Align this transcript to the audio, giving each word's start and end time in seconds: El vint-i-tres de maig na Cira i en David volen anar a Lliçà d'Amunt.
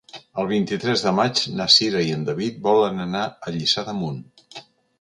El 0.43 0.45
vint-i-tres 0.51 1.03
de 1.07 1.11
maig 1.19 1.41
na 1.59 1.67
Cira 1.75 2.01
i 2.07 2.11
en 2.15 2.25
David 2.31 2.59
volen 2.71 3.05
anar 3.07 3.23
a 3.49 3.55
Lliçà 3.59 3.85
d'Amunt. 3.91 4.21